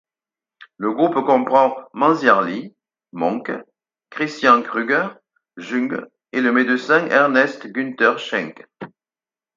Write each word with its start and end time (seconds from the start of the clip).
Le 0.77 0.93
groupe 0.93 1.23
comprend 1.27 1.75
Manziarly, 1.93 2.75
Mohnke, 3.11 3.63
Christian, 4.09 4.63
Krüger, 4.63 5.09
Junge 5.57 6.07
et 6.31 6.41
le 6.41 6.51
médecin 6.51 7.05
Ernst-Günther 7.09 8.17
Schenck. 8.17 8.67